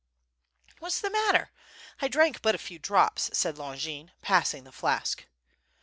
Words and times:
"What's 0.79 0.99
the 0.99 1.11
matter, 1.11 1.51
I 2.01 2.07
drank 2.07 2.41
but 2.41 2.55
a 2.55 2.57
few 2.57 2.79
drops," 2.79 3.29
said 3.37 3.59
Lon 3.59 3.77
gin, 3.77 4.09
passing 4.23 4.63
the 4.63 4.71
flask. 4.71 5.27